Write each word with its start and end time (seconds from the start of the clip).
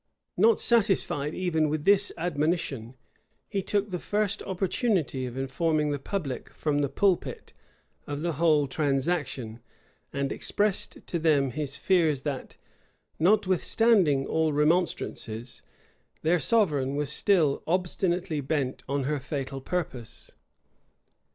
Not 0.35 0.59
satisfied 0.59 1.35
even 1.35 1.69
with 1.69 1.85
this 1.85 2.11
admonition, 2.17 2.95
he 3.47 3.61
took 3.61 3.91
the 3.91 3.99
first 3.99 4.41
opportunity 4.41 5.27
of 5.27 5.37
informing 5.37 5.91
the 5.91 5.99
public, 5.99 6.49
from 6.49 6.79
the 6.79 6.89
pulpit, 6.89 7.53
of 8.07 8.23
the 8.23 8.31
whole 8.33 8.65
transaction; 8.65 9.59
and 10.11 10.31
expressed 10.31 11.05
to 11.05 11.19
them 11.19 11.51
his 11.51 11.77
fears 11.77 12.23
that, 12.23 12.57
notwithstanding 13.19 14.25
all 14.25 14.51
remonstrances, 14.51 15.61
their 16.23 16.39
sovereign 16.39 16.95
was 16.95 17.11
still 17.11 17.61
obstinately 17.67 18.41
bent 18.41 18.81
on 18.89 19.03
her 19.03 19.19
fatal 19.19 19.61
purpose. 19.61 20.31